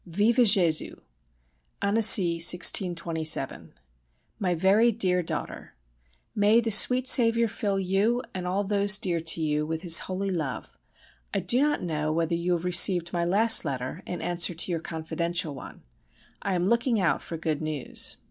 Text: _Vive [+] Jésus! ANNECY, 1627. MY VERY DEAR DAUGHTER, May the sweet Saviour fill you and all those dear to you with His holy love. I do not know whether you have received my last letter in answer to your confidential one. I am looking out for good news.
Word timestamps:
_Vive 0.11 0.37
[+] 0.37 0.37
Jésus! 0.47 0.99
ANNECY, 1.83 2.37
1627. 2.39 3.71
MY 4.39 4.55
VERY 4.55 4.91
DEAR 4.91 5.21
DAUGHTER, 5.21 5.75
May 6.33 6.59
the 6.59 6.71
sweet 6.71 7.05
Saviour 7.07 7.47
fill 7.47 7.77
you 7.79 8.23
and 8.33 8.47
all 8.47 8.63
those 8.63 8.97
dear 8.97 9.19
to 9.19 9.39
you 9.43 9.63
with 9.63 9.83
His 9.83 9.99
holy 10.09 10.31
love. 10.31 10.75
I 11.35 11.39
do 11.39 11.61
not 11.61 11.83
know 11.83 12.11
whether 12.11 12.33
you 12.33 12.53
have 12.53 12.65
received 12.65 13.13
my 13.13 13.23
last 13.25 13.63
letter 13.63 14.01
in 14.07 14.23
answer 14.23 14.55
to 14.55 14.71
your 14.71 14.81
confidential 14.81 15.53
one. 15.53 15.83
I 16.41 16.55
am 16.55 16.65
looking 16.65 16.99
out 16.99 17.21
for 17.21 17.37
good 17.37 17.61
news. 17.61 18.17